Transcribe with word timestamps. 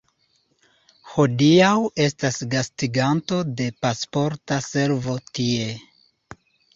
Hodiaŭ 1.09 1.73
estas 2.05 2.39
gastiganto 2.53 3.37
de 3.59 3.67
Pasporta 3.87 4.57
Servo 4.69 5.19
tie. 5.41 5.69